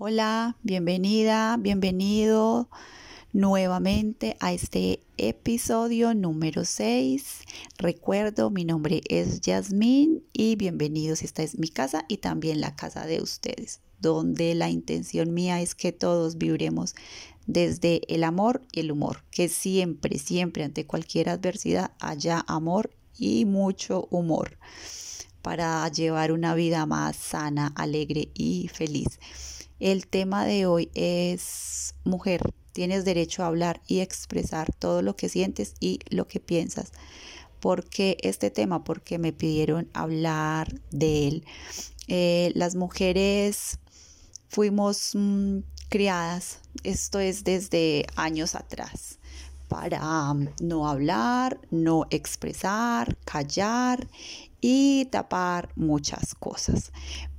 Hola, 0.00 0.56
bienvenida, 0.62 1.56
bienvenido 1.58 2.70
nuevamente 3.32 4.36
a 4.38 4.52
este 4.52 5.00
episodio 5.16 6.14
número 6.14 6.64
6. 6.64 7.40
Recuerdo, 7.78 8.50
mi 8.50 8.64
nombre 8.64 9.00
es 9.08 9.40
Yasmín 9.40 10.22
y 10.32 10.54
bienvenidos. 10.54 11.22
Esta 11.22 11.42
es 11.42 11.58
mi 11.58 11.68
casa 11.68 12.04
y 12.06 12.18
también 12.18 12.60
la 12.60 12.76
casa 12.76 13.06
de 13.06 13.20
ustedes, 13.20 13.80
donde 13.98 14.54
la 14.54 14.70
intención 14.70 15.34
mía 15.34 15.60
es 15.60 15.74
que 15.74 15.90
todos 15.90 16.38
viviremos 16.38 16.94
desde 17.48 18.02
el 18.06 18.22
amor 18.22 18.62
y 18.70 18.78
el 18.78 18.92
humor, 18.92 19.24
que 19.32 19.48
siempre, 19.48 20.20
siempre 20.20 20.62
ante 20.62 20.86
cualquier 20.86 21.28
adversidad 21.28 21.90
haya 21.98 22.44
amor 22.46 22.92
y 23.18 23.46
mucho 23.46 24.06
humor 24.12 24.58
para 25.42 25.88
llevar 25.88 26.30
una 26.30 26.54
vida 26.54 26.86
más 26.86 27.16
sana, 27.16 27.72
alegre 27.74 28.30
y 28.34 28.68
feliz. 28.68 29.18
El 29.80 30.08
tema 30.08 30.44
de 30.44 30.66
hoy 30.66 30.90
es 30.94 31.94
mujer, 32.02 32.52
tienes 32.72 33.04
derecho 33.04 33.44
a 33.44 33.46
hablar 33.46 33.80
y 33.86 34.00
expresar 34.00 34.74
todo 34.74 35.02
lo 35.02 35.14
que 35.14 35.28
sientes 35.28 35.74
y 35.78 36.00
lo 36.08 36.26
que 36.26 36.40
piensas. 36.40 36.90
¿Por 37.60 37.84
qué 37.84 38.16
este 38.22 38.50
tema? 38.50 38.82
Porque 38.82 39.18
me 39.18 39.32
pidieron 39.32 39.88
hablar 39.92 40.80
de 40.90 41.28
él. 41.28 41.44
Eh, 42.08 42.50
las 42.56 42.74
mujeres 42.74 43.78
fuimos 44.48 45.12
mm, 45.14 45.58
criadas, 45.88 46.58
esto 46.82 47.20
es 47.20 47.44
desde 47.44 48.04
años 48.16 48.56
atrás, 48.56 49.20
para 49.68 50.34
mm, 50.34 50.48
no 50.60 50.88
hablar, 50.88 51.60
no 51.70 52.06
expresar, 52.10 53.16
callar 53.24 54.08
y 54.60 55.04
tapar 55.04 55.68
muchas 55.76 56.34
cosas 56.34 56.90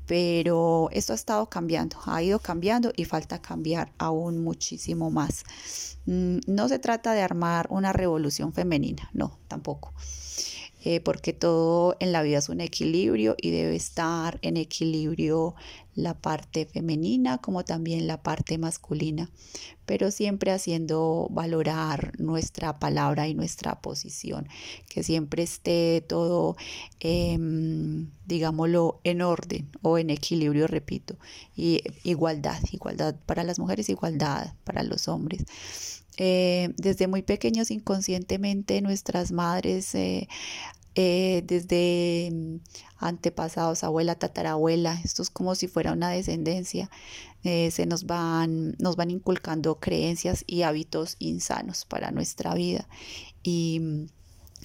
pero 0.10 0.90
esto 0.92 1.14
ha 1.14 1.16
estado 1.16 1.50
cambiando, 1.52 1.98
ha 2.08 2.24
ido 2.24 2.40
cambiando 2.40 2.92
y 2.96 3.06
falta 3.06 3.44
cambiar 3.44 3.94
aún 4.00 4.44
muchísimo 4.44 5.12
más. 5.12 5.44
Mm, 6.08 6.40
no 6.48 6.68
se 6.68 6.80
trata 6.80 7.14
de 7.14 7.22
armar 7.22 7.68
una 7.70 7.94
revolución 7.94 8.52
femenina, 8.52 9.08
no, 9.14 9.38
tampoco. 9.48 9.94
Eh, 10.84 11.00
porque 11.00 11.32
todo 11.34 11.96
en 12.00 12.12
la 12.12 12.24
vida 12.24 12.40
es 12.40 12.50
un 12.50 12.60
equilibrio 12.60 13.36
y 13.40 13.52
debe 13.52 13.76
estar 13.76 14.40
en 14.42 14.58
equilibrio 14.58 15.54
la 16.04 16.14
parte 16.14 16.66
femenina 16.66 17.38
como 17.40 17.64
también 17.64 18.08
la 18.08 18.22
parte 18.24 18.58
masculina, 18.58 19.30
pero 19.86 20.12
siempre 20.12 20.52
haciendo 20.52 21.28
valorar 21.32 22.14
nuestra 22.20 22.80
palabra 22.80 23.28
y 23.28 23.34
nuestra 23.34 23.82
posición, 23.82 24.48
que 24.88 25.04
siempre 25.04 25.44
esté 25.44 26.04
todo, 26.08 26.56
em, 27.00 28.10
digámoslo, 28.26 29.02
en 29.04 29.22
orden 29.22 29.70
o 29.82 29.98
en 29.98 30.10
equilibrio, 30.10 30.68
repito, 30.68 31.18
y 31.56 31.82
igualdad, 32.04 32.60
igualdad 32.72 33.16
para 33.26 33.44
las 33.44 33.60
mujeres, 33.60 33.90
igualdad 33.90 34.54
para 34.64 34.84
los 34.84 35.08
hombres. 35.08 35.46
Eh, 36.22 36.74
desde 36.76 37.08
muy 37.08 37.22
pequeños 37.22 37.72
inconscientemente 37.72 38.82
nuestras 38.82 39.32
madres 39.32 39.96
eh, 39.96 40.28
eh, 40.96 41.44
desde 41.46 42.30
mm, 42.32 42.56
antepasados, 42.98 43.84
abuela, 43.84 44.16
tatarabuela, 44.16 45.00
esto 45.04 45.22
es 45.22 45.30
como 45.30 45.56
si 45.56 45.68
fuera 45.68 45.94
una 45.94 46.10
descendencia, 46.10 46.90
se 47.42 47.86
nos 47.86 48.06
van, 48.06 48.76
nos 48.80 48.98
van 48.98 49.12
inculcando 49.12 49.80
creencias 49.80 50.44
y 50.46 50.64
hábitos 50.64 51.16
insanos 51.20 51.86
para 51.86 52.12
nuestra 52.12 52.54
vida. 52.54 52.88
Y 53.44 53.80
mm, 53.80 54.08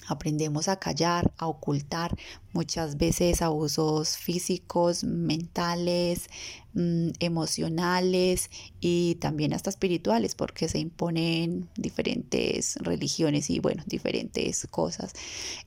aprendemos 0.07 0.67
a 0.67 0.77
callar, 0.77 1.33
a 1.37 1.47
ocultar 1.47 2.17
muchas 2.55 2.97
veces 2.97 3.41
abusos 3.41 4.17
físicos, 4.17 5.03
mentales, 5.03 6.29
mm, 6.73 7.09
emocionales 7.19 8.49
y 8.79 9.15
también 9.15 9.53
hasta 9.53 9.69
espirituales 9.69 10.35
porque 10.35 10.69
se 10.69 10.79
imponen 10.79 11.67
diferentes 11.75 12.77
religiones 12.77 13.49
y 13.49 13.59
bueno, 13.59 13.83
diferentes 13.85 14.67
cosas. 14.71 15.11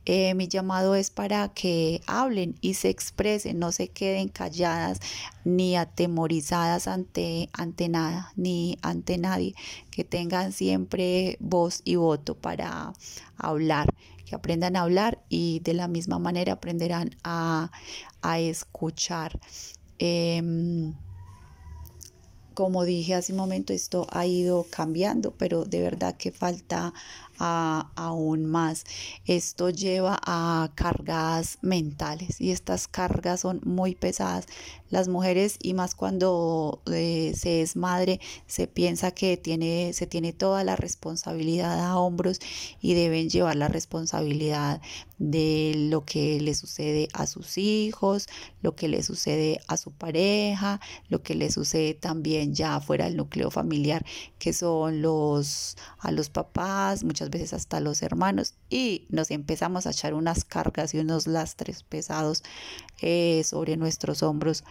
Eh, 0.07 0.35
mi 0.35 0.49
llamado 0.49 0.95
es 0.95 1.11
para 1.11 1.51
que 1.51 2.01
hablen 2.07 2.55
y 2.63 2.75
se 2.75 2.89
expresen, 2.89 3.59
no 3.59 3.71
se 3.71 3.89
queden 3.89 4.29
calladas 4.29 4.99
ni 5.45 5.77
atemorizadas 5.77 6.89
ante, 6.89 7.51
ante 7.53 7.89
nada 7.91 8.33
ni 8.35 8.79
ante 8.81 9.19
nadie, 9.19 9.55
que 9.91 10.05
tengan 10.05 10.53
siempre 10.53 11.37
voz 11.39 11.83
y 11.85 11.97
voto 11.97 12.35
para 12.35 12.95
hablar 13.37 13.89
que 14.29 14.35
aprendan 14.35 14.77
a 14.77 14.83
hablar 14.83 15.19
y 15.31 15.61
de 15.61 15.73
la 15.73 15.89
misma 15.89 16.19
manera 16.19 16.61
a, 17.25 17.71
escuchar. 18.39 19.39
Em, 19.99 20.95
como 22.55 22.85
dije 22.85 23.15
hace 23.15 23.33
un 23.33 23.39
momento, 23.39 23.73
esto 23.73 24.07
ha 24.11 24.27
ido 24.27 24.67
cambiando, 24.69 25.33
pero 25.33 25.65
de 25.65 25.81
verdad 25.81 26.17
que 26.17 26.33
falta 26.33 26.93
aún 27.39 28.47
más. 28.47 28.85
Esto 29.27 29.71
lleva 29.71 30.19
a 30.25 30.71
cargas 30.75 31.59
mentales 31.63 32.41
y 32.41 32.51
estas 32.51 32.89
cargas 32.89 33.41
son 33.41 33.61
muy 33.65 33.95
pesadas. 33.95 34.47
Las 34.91 35.09
mujeres 35.09 35.57
y 35.63 35.75
más 35.75 35.95
cuando 35.95 36.83
eh, 36.93 37.33
se 37.37 37.63
es 37.63 37.77
madre 37.77 38.21
se 38.47 38.67
piensa 38.67 39.13
que 39.13 39.37
tiene, 39.37 39.93
se 39.93 40.07
tiene 40.07 40.33
toda 40.33 40.65
la 40.65 40.77
responsabilidad 40.77 41.79
a 41.79 41.99
hombros 41.99 42.41
y 42.81 42.95
deben 42.95 43.29
llevar 43.29 43.57
la 43.57 43.69
responsabilidad 43.69 44.81
de 45.19 45.75
lo 45.77 46.05
que 46.05 46.41
le 46.41 46.55
sucede 46.55 47.09
a 47.13 47.27
sus 47.27 47.59
hijos, 47.59 48.27
lo 48.63 48.75
que 48.75 48.89
le 48.89 49.03
sucede 49.03 49.61
a 49.67 49.77
su 49.77 49.91
pareja, 49.91 50.81
lo 51.09 51.23
que 51.23 51.35
le 51.35 51.51
sucede 51.51 51.95
también 51.95 52.55
ya 52.55 52.81
fuera 52.81 53.07
del 53.07 53.17
núcleo 53.17 53.51
familiar, 53.51 54.05
que 54.39 54.53
son 54.53 55.03
los 55.03 55.77
a 55.99 56.13
los 56.13 56.31
papás, 56.31 57.05
muchas 57.05 57.31
veces 57.31 57.53
hasta 57.53 57.81
los 57.81 58.03
hermanos, 58.03 58.55
y 58.71 59.07
nos 59.09 59.31
empezamos 59.31 59.87
a 59.87 59.91
echar 59.91 60.15
unas 60.15 60.45
cargas 60.45 60.95
y 60.95 60.99
unos 60.99 61.27
lastres 61.27 61.83
pesados 61.83 62.43
eh, 63.01 63.43
sobre 63.45 63.77
nuestros 63.77 64.23
hombros 64.23 64.65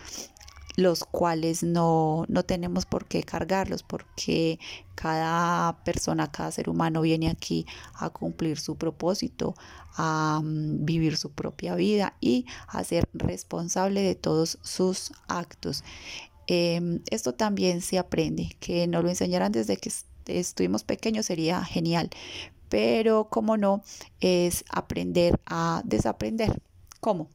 los 0.78 1.04
cuales 1.04 1.64
no, 1.64 2.24
no 2.30 2.44
tenemos 2.44 2.86
por 2.86 3.06
qué 3.08 3.24
cargarlos, 3.24 3.82
porque 3.82 4.60
cada 4.94 5.84
persona, 5.84 6.32
cada 6.32 6.52
ser 6.52 6.70
humano 6.70 7.02
viene 7.02 7.30
aquí 7.30 7.66
a 7.96 8.12
cumplir 8.12 8.60
su 8.60 8.76
propósito, 8.78 9.56
a 9.96 10.40
mm, 10.44 10.86
vivir 10.86 11.18
su 11.18 11.32
propia 11.32 11.74
vida 11.76 12.14
y 12.22 12.46
a 12.68 12.84
ser 12.84 13.10
responsable 13.14 14.04
de 14.04 14.14
todos 14.14 14.60
sus 14.62 15.12
actos. 15.28 15.84
Em, 16.46 17.02
esto 17.10 17.34
también 17.34 17.82
se 17.82 17.98
aprende, 17.98 18.56
que 18.60 18.86
no 18.86 19.02
lo 19.02 19.10
enseñarán 19.10 19.52
desde 19.52 19.78
que 19.78 19.92
estuvimos 20.28 20.84
pequeños 20.84 21.26
sería 21.26 21.64
genial, 21.66 22.12
pero 22.70 23.30
como 23.30 23.58
no, 23.58 23.84
es 24.22 24.64
aprender 24.70 25.40
a 25.48 25.82
desaprender. 25.86 26.62
¿Cómo? 27.00 27.30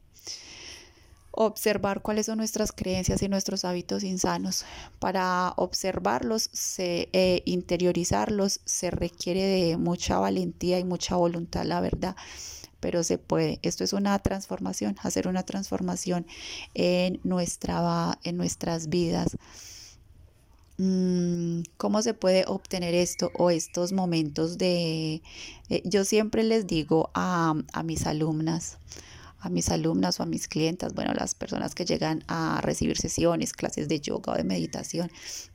Observar 1.35 2.01
cuáles 2.01 2.27
son 2.27 2.37
nuestras 2.37 2.71
creencias 2.71 3.21
y 3.23 3.27
nuestros 3.27 3.65
hábitos 3.65 4.03
insanos. 4.03 4.65
Para 4.99 5.53
observarlos, 5.57 6.49
se, 6.53 7.09
eh, 7.11 7.41
interiorizarlos, 7.45 8.61
se 8.65 8.91
requiere 8.91 9.43
de 9.43 9.77
mucha 9.77 10.19
valentía 10.19 10.79
y 10.79 10.83
mucha 10.83 11.15
voluntad, 11.15 11.65
la 11.65 11.81
verdad, 11.81 12.15
pero 12.79 13.03
se 13.03 13.17
puede. 13.17 13.59
Esto 13.63 13.83
es 13.83 13.93
una 13.93 14.17
transformación, 14.19 14.95
hacer 15.01 15.27
una 15.27 15.43
transformación 15.43 16.25
en, 16.75 17.19
nuestra, 17.23 18.19
en 18.23 18.37
nuestras 18.37 18.89
vidas. 18.89 19.37
Mm, 20.77 21.61
¿Cómo 21.77 22.01
se 22.01 22.13
puede 22.13 22.45
obtener 22.47 22.95
esto 22.95 23.31
o 23.37 23.49
estos 23.51 23.91
momentos 23.91 24.57
de... 24.57 25.21
Eh, 25.69 25.81
yo 25.85 26.03
siempre 26.03 26.43
les 26.43 26.65
digo 26.67 27.11
a, 27.13 27.53
mis 27.83 28.07
alumnas, 28.07 28.77
a 29.43 29.49
mis 29.49 29.69
alumnas 29.69 30.19
o 30.19 30.23
a 30.23 30.25
mis 30.25 30.47
clientas, 30.47 30.93
bueno, 30.93 31.13
las 31.13 31.35
personas 31.35 31.75
que 31.75 31.83
llegan 31.85 32.23
a 32.27 32.61
recibir 32.61 32.97
sesiones, 32.97 33.51
clases 33.51 33.89
de 33.89 33.99
yoga 33.99 34.33
o 34.33 34.37
de 34.37 34.45
meditación, 34.45 35.11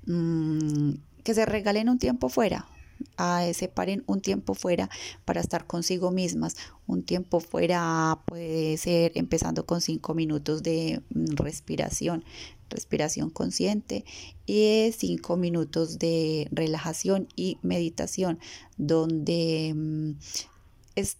mm, 0.06 0.90
que 1.24 1.34
se 1.34 1.46
regalen 1.46 1.88
un 1.88 1.98
tiempo 1.98 2.28
fuera, 2.28 2.68
a 3.16 3.50
separen 3.54 4.04
un 4.06 4.20
tiempo 4.20 4.54
fuera 4.54 4.90
para 5.24 5.40
estar 5.40 5.66
consigo 5.66 6.10
mismas. 6.10 6.56
Un 6.86 7.02
tiempo 7.02 7.40
fuera 7.40 8.20
puede 8.26 8.76
ser 8.76 9.12
empezando 9.14 9.64
con 9.64 9.80
cinco 9.80 10.14
minutos 10.14 10.62
de 10.62 11.02
mm, 11.08 11.36
respiración, 11.36 12.24
respiración 12.68 13.30
consciente 13.30 14.04
y 14.44 14.92
cinco 14.96 15.38
minutos 15.38 15.98
de 15.98 16.48
relajación 16.50 17.28
y 17.36 17.56
meditación 17.62 18.38
donde 18.76 20.16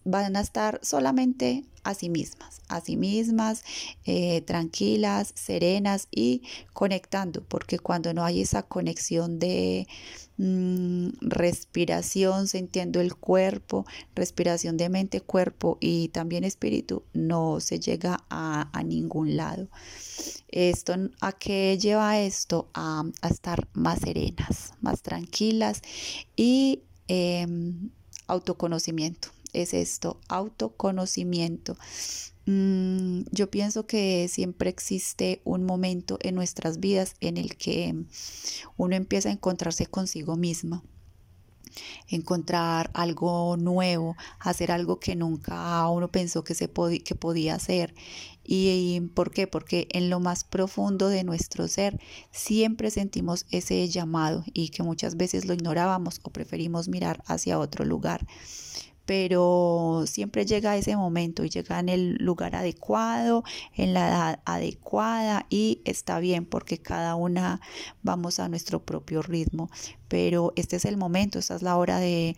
van 0.05 0.37
a 0.37 0.41
estar 0.41 0.81
solamente 0.83 1.65
a 1.89 1.95
sí 1.95 2.11
mismas, 2.11 2.61
a 2.69 2.83
sí 2.83 2.97
mismas, 2.97 3.65
eh, 4.05 4.43
tranquilas, 4.43 5.33
serenas 5.35 6.09
y 6.11 6.43
conectando, 6.75 7.43
porque 7.45 7.79
cuando 7.79 8.13
no 8.13 8.25
hay 8.25 8.43
esa 8.43 8.63
conexión 8.63 9.39
de 9.39 9.87
mm, 10.37 11.09
respiración, 11.23 12.47
sintiendo 12.47 13.01
el 13.01 13.17
cuerpo, 13.17 13.87
respiración 14.15 14.77
de 14.77 14.91
mente, 14.91 15.23
cuerpo 15.23 15.79
y 15.81 16.09
también 16.09 16.45
espíritu, 16.45 17.05
no 17.15 17.61
se 17.61 17.81
llega 17.81 18.23
a, 18.29 18.71
ningún 18.85 19.37
lado. 19.37 19.69
Esto, 20.49 20.95
¿A 21.21 21.33
qué 21.33 21.79
lleva 21.79 22.21
esto? 22.21 22.69
A, 22.75 23.05
estar 23.29 23.69
más 23.73 24.01
serenas, 24.01 24.75
más 24.81 25.03
tranquilas 25.03 25.81
y 26.37 26.83
em, 27.09 27.91
autoconocimiento 28.27 29.31
es 29.53 29.75
esto, 29.75 30.21
autoconocimiento. 30.29 31.77
Mm, 32.47 33.23
yo 33.31 33.51
pienso 33.51 33.87
que 33.87 34.29
siempre 34.29 34.71
existe 34.71 35.43
un 35.45 35.65
momento 35.65 36.19
en 36.23 36.35
nuestras 36.35 36.81
vidas 36.81 37.15
en 37.21 37.37
el 37.37 37.57
que 37.57 37.95
uno 38.77 38.97
empieza 38.97 39.29
a 39.29 39.33
encontrarse 39.33 39.87
consigo 39.87 40.37
misma 40.37 40.83
encontrar 42.09 42.91
algo 42.95 43.57
nuevo, 43.57 44.17
hacer 44.39 44.73
algo 44.73 44.99
que 44.99 45.17
nunca 45.17 45.89
uno 45.89 46.09
pensó 46.09 46.45
que, 46.45 46.55
se 46.55 46.71
que 46.71 47.15
podía 47.15 47.55
hacer. 47.55 47.95
¿Y 48.45 49.01
por 49.15 49.31
qué? 49.31 49.47
Porque 49.47 49.89
en 49.91 50.09
lo 50.09 50.21
más 50.21 50.45
profundo 50.45 51.09
de 51.09 51.23
nuestro 51.23 51.69
ser 51.69 52.01
siempre 52.31 52.91
sentimos 52.91 53.45
ese 53.51 53.87
llamado 53.89 54.43
y 54.55 54.71
que 54.71 54.83
muchas 54.83 55.17
veces 55.17 55.45
lo 55.45 55.55
ignorábamos 55.55 56.21
o 56.23 56.31
preferimos 56.31 56.89
mirar 56.89 57.23
hacia 57.27 57.59
otro 57.59 57.85
lugar 57.85 58.27
pero 59.09 60.05
siempre 60.07 60.45
llega 60.45 60.77
ese 60.77 60.95
momento 60.95 61.43
y 61.43 61.49
llega 61.49 61.81
en 61.81 61.89
el 61.89 62.17
lugar 62.17 62.55
adecuado, 62.55 63.43
en 63.75 63.95
la 63.95 64.07
edad 64.07 64.41
adecuada 64.45 65.47
y 65.49 65.81
está 65.87 66.19
bien 66.19 66.45
porque 66.45 66.77
cada 66.77 67.15
una 67.15 67.63
vamos 68.03 68.39
a 68.39 68.51
nuestro 68.51 68.85
propio 68.85 69.23
ritmo, 69.23 69.71
pero 70.09 70.53
este 70.57 70.77
es 70.77 70.85
el 70.85 70.99
momento, 70.99 71.39
esta 71.39 71.57
es 71.57 71.63
la 71.63 71.79
hora 71.79 71.99
de, 72.01 72.37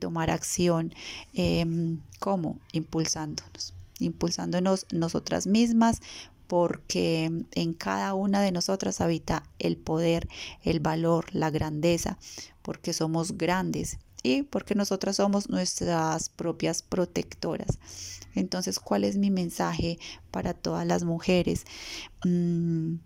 tomar 0.00 0.30
acción. 0.30 0.92
Em, 1.32 2.02
¿Cómo? 2.20 2.58
Impulsándonos, 2.72 3.72
impulsándonos 3.98 4.84
nosotras 4.92 5.46
mismas 5.46 6.02
porque 6.46 7.30
en 7.52 7.72
cada 7.72 8.12
una 8.12 8.42
de 8.42 8.52
nosotras 8.52 9.00
habita 9.00 9.44
el 9.58 9.78
poder, 9.78 10.28
el 10.62 10.80
valor, 10.80 11.24
la 11.32 11.48
grandeza, 11.48 12.18
porque 12.60 12.92
somos 12.92 13.38
grandes 13.38 13.98
y 14.22 14.42
porque 14.42 14.74
nosotras 14.74 15.16
somos 15.16 15.48
nuestras 15.48 16.28
propias 16.28 16.82
protectoras. 16.82 17.78
Entonces, 18.34 18.78
¿cuál 18.78 19.04
es 19.04 19.16
mi 19.16 19.30
mensaje 19.30 19.98
para 20.30 20.54
todas 20.54 20.86
las 20.86 21.04
mujeres? 21.04 21.64
Mm, 22.24 22.96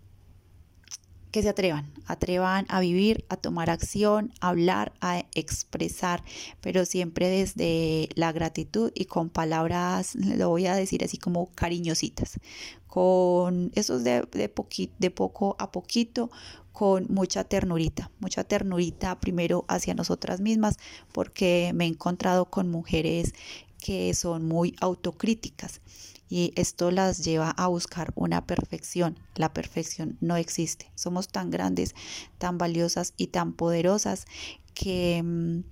que 1.31 1.41
se 1.41 1.49
atrevan, 1.49 1.91
atrevan 2.05 2.65
a 2.69 2.79
vivir, 2.79 3.25
a 3.29 3.37
tomar 3.37 3.69
acción, 3.69 4.33
a 4.39 4.49
hablar, 4.49 4.93
a 5.01 5.25
expresar, 5.35 6.23
pero 6.61 6.85
siempre 6.85 7.29
desde 7.29 8.09
la 8.15 8.31
gratitud 8.31 8.91
y 8.95 9.05
con 9.05 9.29
palabras, 9.29 10.15
lo 10.15 10.49
voy 10.49 10.67
a 10.67 10.75
decir 10.75 11.03
así 11.03 11.17
como 11.17 11.51
cariñositas, 11.53 12.39
con 12.87 13.71
esos 13.75 14.03
de, 14.03 14.21
de, 14.31 14.51
de 14.99 15.11
poco 15.11 15.55
a 15.59 15.71
poquito, 15.71 16.31
con 16.71 17.07
mucha 17.09 17.43
ternurita, 17.43 18.11
mucha 18.19 18.43
ternurita 18.43 19.19
primero 19.19 19.65
hacia 19.67 19.95
nosotras 19.95 20.41
mismas, 20.41 20.77
porque 21.11 21.71
me 21.73 21.85
he 21.85 21.87
encontrado 21.87 22.45
con 22.45 22.69
mujeres 22.69 23.33
que 23.79 24.13
son 24.13 24.47
muy 24.47 24.75
autocríticas 24.79 25.81
y 26.29 26.51
esto 26.55 26.91
las 26.91 27.23
lleva 27.23 27.51
a 27.51 27.67
buscar 27.67 28.11
una 28.15 28.45
perfección. 28.45 29.17
La 29.35 29.53
perfección 29.53 30.17
no 30.21 30.35
existe. 30.35 30.91
Somos 30.95 31.29
tan 31.29 31.49
grandes, 31.49 31.95
tan 32.37 32.57
valiosas 32.57 33.13
y 33.17 33.27
tan 33.27 33.53
poderosas 33.53 34.25
que 34.73 35.21
mm, 35.23 35.63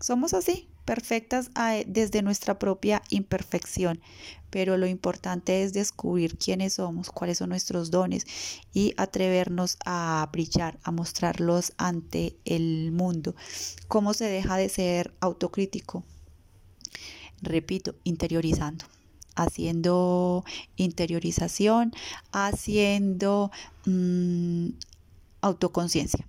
somos 0.00 0.34
así, 0.34 0.68
perfectas 0.84 1.50
ah, 1.54 1.78
desde 1.86 2.22
nuestra 2.22 2.58
propia 2.58 3.02
imperfección, 3.10 4.00
pero 4.50 4.76
lo 4.76 4.86
importante 4.86 5.62
es 5.62 5.72
descubrir 5.72 6.38
quiénes 6.38 6.74
somos, 6.74 7.10
cuáles 7.10 7.38
son 7.38 7.50
nuestros 7.50 7.90
dones 7.90 8.24
y 8.72 8.94
atrevernos 8.96 9.78
a 9.84 10.28
brillar, 10.32 10.78
a 10.84 10.92
mostrarlos 10.92 11.72
ante 11.76 12.36
el 12.44 12.92
mundo. 12.92 13.34
¿Cómo 13.88 14.14
se 14.14 14.26
deja 14.26 14.56
de 14.56 14.68
ser 14.68 15.14
autocrítico? 15.20 16.04
Repito, 17.42 17.96
interiorizando 18.04 18.86
haciendo 19.36 20.44
interiorización, 20.76 21.92
haciendo 22.32 23.50
mm, 23.84 24.70
autoconciencia. 25.40 26.26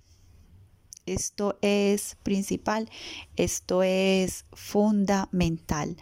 Esto 1.06 1.58
es 1.62 2.16
principal, 2.22 2.90
esto 3.36 3.82
es 3.82 4.44
fundamental 4.52 5.96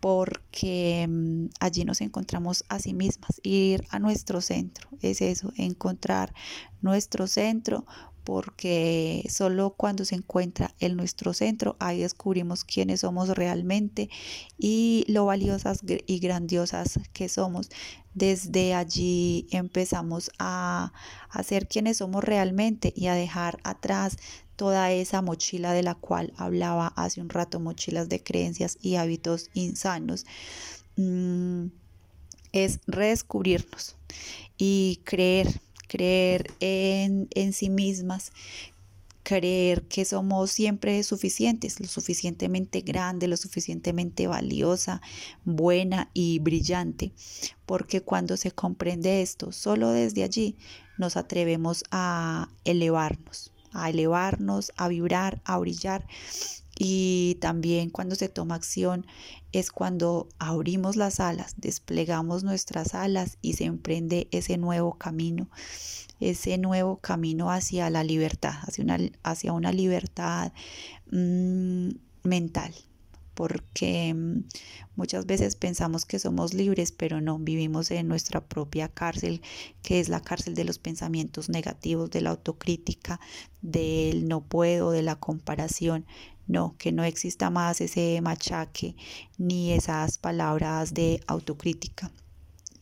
porque 0.00 1.06
mm, 1.08 1.46
allí 1.60 1.84
nos 1.84 2.00
encontramos 2.00 2.64
a 2.68 2.78
sí 2.78 2.94
mismas, 2.94 3.40
ir 3.42 3.84
a 3.90 3.98
nuestro 3.98 4.40
centro, 4.40 4.88
es 5.00 5.20
eso, 5.20 5.52
encontrar 5.56 6.34
nuestro 6.82 7.26
centro, 7.26 7.86
porque 8.28 9.26
solo 9.30 9.70
cuando 9.70 10.04
se 10.04 10.14
encuentra 10.14 10.74
en 10.80 10.96
nuestro 10.96 11.32
centro, 11.32 11.76
ahí 11.78 12.00
descubrimos 12.00 12.62
quiénes 12.62 13.00
somos 13.00 13.30
realmente 13.30 14.10
y 14.58 15.06
lo 15.08 15.24
valiosas 15.24 15.80
y 16.06 16.18
grandiosas 16.18 17.00
que 17.14 17.30
somos. 17.30 17.70
Desde 18.12 18.74
allí 18.74 19.46
empezamos 19.50 20.30
a, 20.38 20.92
ser 21.42 21.68
quienes 21.68 21.96
somos 21.96 22.22
realmente 22.22 22.92
y 22.94 23.06
a 23.06 23.14
dejar 23.14 23.60
atrás 23.64 24.18
toda 24.56 24.92
esa 24.92 25.22
mochila 25.22 25.72
de 25.72 25.84
la 25.84 25.94
cual 25.94 26.34
hablaba 26.36 26.88
hace 26.96 27.22
un 27.22 27.30
rato, 27.30 27.60
mochilas 27.60 28.10
de 28.10 28.22
creencias 28.22 28.76
y 28.82 28.96
hábitos 28.96 29.48
insanos. 29.54 30.26
Mm, 30.96 31.68
es 32.52 32.80
redescubrirnos 32.86 33.96
y 34.58 35.00
creer 35.04 35.62
creer 35.88 36.52
en, 36.60 37.52
sí 37.52 37.70
mismas, 37.70 38.32
creer 39.24 39.82
que 39.82 40.04
somos 40.04 40.50
siempre 40.50 41.02
suficientes, 41.02 41.80
lo 41.80 41.86
suficientemente 41.86 42.82
grande, 42.82 43.26
lo 43.26 43.36
suficientemente 43.36 44.26
valiosa, 44.26 45.02
buena 45.44 46.10
y 46.14 46.38
brillante, 46.38 47.12
porque 47.66 48.00
cuando 48.00 48.36
se 48.36 48.52
comprende 48.52 49.20
esto, 49.20 49.50
solo 49.50 49.90
desde 49.90 50.22
allí 50.22 50.56
nos 50.96 51.16
atrevemos 51.16 51.84
a 51.90 52.48
elevarnos, 52.64 53.52
a 53.72 53.90
elevarnos, 53.90 54.72
a 54.76 54.88
vibrar, 54.88 55.42
a 55.44 55.58
brillar 55.58 56.06
y 56.80 57.36
también 57.40 57.90
cuando 57.90 58.14
se 58.14 58.28
toma 58.28 58.54
acción 58.54 59.04
es 59.50 59.72
cuando 59.72 60.28
abrimos 60.38 60.94
las 60.94 61.18
alas, 61.18 61.54
desplegamos 61.56 62.44
nuestras 62.44 62.94
alas 62.94 63.36
y 63.42 63.54
se 63.54 63.64
emprende 63.64 64.28
ese 64.30 64.58
nuevo 64.58 64.94
camino, 64.94 65.50
ese 66.20 66.56
nuevo 66.56 66.98
camino 66.98 67.50
hacia 67.50 67.90
la 67.90 68.04
libertad, 68.04 68.54
hacia 68.62 68.84
una, 68.84 68.98
hacia 69.24 69.52
una 69.52 69.72
libertad 69.72 70.52
mm, 71.10 71.88
mental, 72.22 72.72
porque 73.38 74.12
mm, 74.12 74.48
muchas 74.96 75.24
veces 75.24 75.54
pensamos 75.54 76.04
que 76.04 76.18
somos 76.18 76.54
libres, 76.54 76.90
pero 76.90 77.20
no, 77.20 77.38
vivimos 77.38 77.92
en 77.92 78.08
nuestra 78.08 78.40
propia 78.40 78.88
cárcel, 78.88 79.42
que 79.80 80.00
es 80.00 80.08
la 80.08 80.20
cárcel 80.20 80.56
de 80.56 80.64
los 80.64 80.80
pensamientos 80.80 81.48
negativos, 81.48 82.10
de 82.10 82.20
la 82.20 82.30
autocrítica, 82.30 83.20
del 83.62 84.26
no 84.26 84.40
puedo, 84.40 84.90
de 84.90 85.02
la 85.02 85.14
comparación. 85.14 86.04
No, 86.48 86.74
que 86.78 86.90
no 86.90 87.04
exista 87.04 87.48
más 87.50 87.80
ese 87.80 88.20
machaque 88.22 88.96
ni 89.36 89.72
esas 89.72 90.18
palabras 90.18 90.94
de 90.94 91.20
autocrítica 91.28 92.10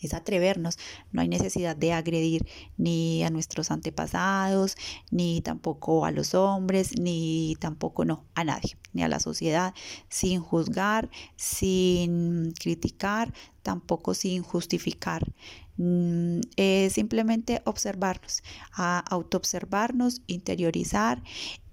es 0.00 0.14
atrevernos. 0.14 0.78
No 1.12 1.20
hay 1.20 1.28
necesidad 1.28 1.76
de 1.76 1.92
agredir 1.92 2.46
ni 2.76 3.22
a 3.24 3.30
nuestros 3.30 3.70
antepasados, 3.70 4.76
ni 5.10 5.40
tampoco 5.40 6.04
a 6.04 6.10
los 6.10 6.34
hombres, 6.34 6.98
ni 6.98 7.56
tampoco 7.60 8.04
no 8.04 8.24
a 8.34 8.44
nadie, 8.44 8.76
ni 8.92 9.02
a 9.02 9.08
la 9.08 9.20
sociedad, 9.20 9.74
sin 10.08 10.40
juzgar, 10.40 11.10
sin 11.36 12.52
criticar, 12.52 13.32
tampoco 13.62 14.14
sin 14.14 14.42
justificar. 14.42 15.32
Mm, 15.76 16.40
es 16.56 16.94
simplemente 16.94 17.62
observarnos, 17.64 18.42
a 18.72 18.98
autoobservarnos, 18.98 20.22
interiorizar 20.26 21.22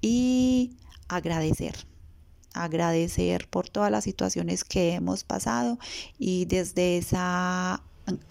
y 0.01 0.77
agradecer 1.07 1.75
agradecer 2.53 3.47
por 3.49 3.69
todas 3.69 3.91
las 3.91 4.03
situaciones 4.03 4.63
que 4.63 4.93
hemos 4.93 5.23
pasado 5.23 5.79
y 6.17 6.45
desde 6.45 6.97
esa 6.97 7.83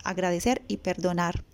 agradecer 0.05 0.63
y 0.69 0.79
perdonar 0.79 1.45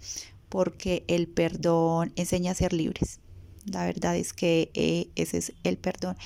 porque 0.48 1.04
el 1.08 1.28
perdón 1.28 2.12
enseña 2.16 2.52
a 2.52 2.54
ser 2.54 2.72
libres. 2.72 3.20
La 3.64 3.84
verdad 3.84 4.16
es 4.16 4.32
que 4.32 4.70
eh, 4.74 5.10
ese 5.14 5.38
es 5.38 5.52
el 5.62 5.76
perdón. 5.76 6.16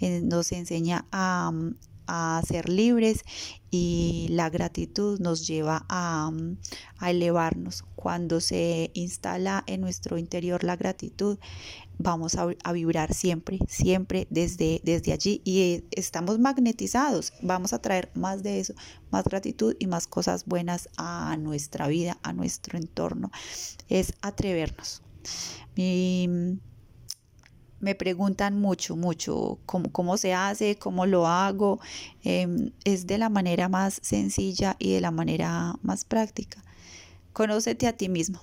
Eh, 0.00 0.20
nos 0.22 0.52
enseña 0.52 1.06
a, 1.12 1.52
a 2.08 2.42
ser 2.46 2.68
libres 2.68 3.24
y 3.70 4.26
la 4.30 4.50
gratitud 4.50 5.20
nos 5.20 5.46
lleva 5.46 5.86
a, 5.88 6.32
a 6.98 7.10
elevarnos. 7.10 7.84
Cuando 7.94 8.40
se 8.40 8.90
instala 8.94 9.62
en 9.66 9.80
nuestro 9.80 10.18
interior 10.18 10.64
la 10.64 10.76
gratitud, 10.76 11.38
vamos 11.98 12.36
a, 12.36 12.72
vibrar 12.72 13.12
siempre, 13.12 13.58
siempre 13.68 14.26
desde, 14.30 14.80
desde 14.84 15.12
allí 15.12 15.42
y 15.44 15.84
estamos 15.90 16.38
magnetizados. 16.38 17.32
Vamos 17.42 17.72
a 17.72 17.80
traer 17.80 18.10
más 18.14 18.42
de 18.42 18.60
eso, 18.60 18.74
más 19.10 19.24
gratitud 19.24 19.74
y 19.78 19.86
más 19.86 20.06
cosas 20.06 20.46
buenas 20.46 20.88
a 20.96 21.36
nuestra 21.36 21.88
vida, 21.88 22.18
a 22.22 22.32
nuestro 22.32 22.78
entorno. 22.78 23.30
Es 23.88 24.14
atrevernos. 24.22 25.02
Me 27.80 27.94
preguntan 27.94 28.60
mucho, 28.60 28.96
mucho 28.96 29.58
cómo, 29.66 29.90
cómo, 29.92 30.16
se 30.16 30.34
hace, 30.34 30.76
cómo 30.76 31.06
lo 31.06 31.26
hago. 31.26 31.80
Em, 32.22 32.72
es 32.84 33.06
de 33.06 33.18
la 33.18 33.28
manera 33.28 33.68
más 33.68 34.00
sencilla 34.02 34.76
y 34.78 34.92
de 34.92 35.00
la 35.00 35.10
manera 35.10 35.74
más 35.82 36.04
práctica. 36.04 36.62
Conócete 37.32 37.86
a 37.86 37.96
ti 37.96 38.08
mismo. 38.08 38.40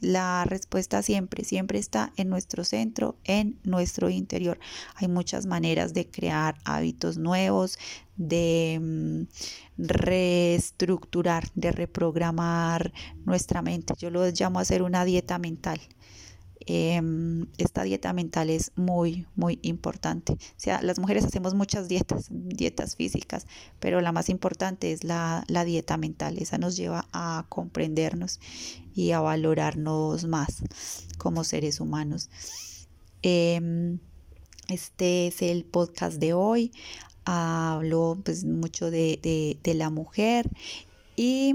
La 0.00 0.44
respuesta 0.44 1.02
siempre, 1.02 1.42
siempre 1.44 1.78
está 1.78 2.12
en 2.16 2.28
nuestro 2.28 2.64
centro, 2.64 3.16
en 3.24 3.58
nuestro 3.64 4.10
interior. 4.10 4.58
Hay 4.96 5.08
muchas 5.08 5.46
maneras 5.46 5.94
de 5.94 6.06
crear 6.06 6.56
hábitos 6.64 7.16
nuevos, 7.16 7.78
de 8.16 8.78
mm, 8.80 9.22
reestructurar, 9.78 11.48
de 11.54 11.72
reprogramar 11.72 12.92
nuestra 13.24 13.62
mente. 13.62 13.94
Yo 13.98 14.10
lo 14.10 14.28
llamo 14.30 14.60
hacer 14.60 14.82
una 14.82 15.04
dieta 15.04 15.38
mental. 15.38 15.80
Em, 16.60 17.46
esta 17.58 17.82
dieta 17.82 18.12
mental 18.12 18.50
es 18.50 18.72
muy, 18.76 19.26
muy 19.36 19.58
importante. 19.62 20.32
O 20.32 20.38
sea, 20.56 20.80
las 20.82 20.98
mujeres 20.98 21.24
hacemos 21.24 21.54
muchas 21.54 21.86
dietas, 21.88 22.28
dietas 22.30 22.96
físicas, 22.96 23.46
pero 23.78 24.00
la 24.00 24.12
más 24.12 24.28
importante 24.28 24.92
es 24.92 25.04
la, 25.04 25.44
dieta 25.64 25.96
mental. 25.96 26.38
Esa 26.38 26.58
nos 26.58 26.76
lleva 26.76 27.06
a 27.12 27.44
comprendernos 27.48 28.40
y 28.94 29.12
a 29.12 29.20
valorarnos 29.20 30.24
más 30.24 30.62
como 31.18 31.44
seres 31.44 31.80
humanos. 31.80 32.30
Em, 33.22 33.98
este 34.68 35.28
es 35.28 35.42
el 35.42 35.64
podcast 35.64 36.18
de 36.18 36.32
hoy. 36.32 36.72
Hablo 37.24 38.18
pues 38.24 38.44
mucho 38.44 38.90
de, 38.90 39.58
de 39.62 39.74
la 39.74 39.90
mujer 39.90 40.48
y 41.16 41.54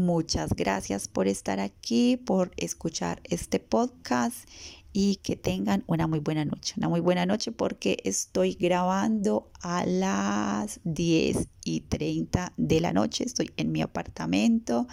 Muchas 0.00 0.54
gracias 0.56 1.08
por 1.08 1.28
estar 1.28 1.60
aquí, 1.60 2.16
por 2.16 2.52
escuchar 2.56 3.20
este 3.24 3.60
podcast 3.60 4.48
y 4.94 5.16
que 5.16 5.36
tengan 5.36 5.84
una 5.88 6.06
muy 6.06 6.20
buena 6.20 6.46
noche. 6.46 6.72
Una 6.78 6.88
muy 6.88 7.00
buena 7.00 7.26
noche 7.26 7.52
porque 7.52 7.98
estoy 8.04 8.54
grabando 8.54 9.50
a 9.60 9.84
las 9.84 10.80
10 10.84 11.48
y 11.66 11.82
30 11.82 12.54
de 12.56 12.80
la 12.80 12.94
noche. 12.94 13.24
Estoy 13.24 13.52
en 13.58 13.72
mi 13.72 13.82
apartamento. 13.82 14.88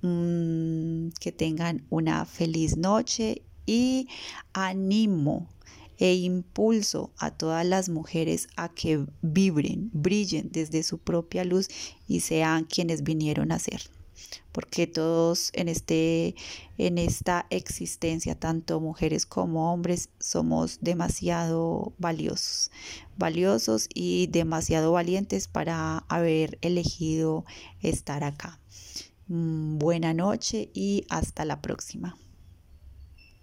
Mm, 0.00 1.08
que 1.20 1.30
tengan 1.30 1.84
una 1.90 2.24
feliz 2.24 2.78
noche 2.78 3.42
y 3.66 4.08
animo 4.54 5.50
e 5.98 6.14
impulso 6.14 7.12
a 7.18 7.30
todas 7.30 7.66
las 7.66 7.90
mujeres 7.90 8.48
a 8.56 8.70
que 8.70 9.04
vibren, 9.20 9.90
brillen 9.92 10.48
desde 10.50 10.82
su 10.82 10.96
propia 10.96 11.44
luz 11.44 11.68
y 12.08 12.20
sean 12.20 12.64
quienes 12.64 13.02
vinieron 13.02 13.52
a 13.52 13.58
ser 13.58 13.82
porque 14.52 14.86
todos 14.86 15.50
en, 15.52 15.68
este, 15.68 16.34
en 16.78 16.98
esta 16.98 17.46
existencia, 17.50 18.34
tanto 18.34 18.80
mujeres 18.80 19.26
como 19.26 19.72
hombres, 19.72 20.10
somos 20.18 20.78
demasiado 20.80 21.92
valiosos, 21.98 22.70
valiosos 23.16 23.88
y 23.92 24.28
demasiado 24.28 24.92
valientes 24.92 25.48
para 25.48 26.04
haber 26.08 26.58
elegido 26.62 27.44
estar 27.82 28.24
acá. 28.24 28.60
Mm, 29.28 29.78
buena 29.78 30.14
noche 30.14 30.70
y 30.74 31.04
hasta 31.08 31.44
la 31.44 31.60
próxima. 31.60 32.16